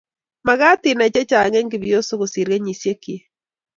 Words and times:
magat 0.47 0.81
inai 0.91 1.13
chechang 1.15 1.53
eng 1.57 1.69
chepyoso 1.71 2.13
kosir 2.19 2.47
kenyishek 2.51 2.97
chiik 3.03 3.23